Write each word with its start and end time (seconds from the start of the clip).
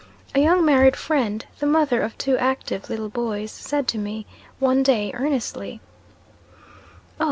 A 0.33 0.39
young 0.39 0.65
married 0.65 0.95
friend, 0.95 1.45
the 1.59 1.67
mother 1.67 2.01
of 2.01 2.17
two 2.17 2.35
active 2.39 2.89
little 2.89 3.07
boys, 3.07 3.51
said 3.51 3.87
to 3.89 3.99
me, 3.99 4.25
one 4.57 4.81
day, 4.81 5.11
earnestly, 5.13 5.79
"Oh! 6.51 6.63